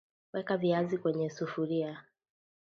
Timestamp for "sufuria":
1.29-2.03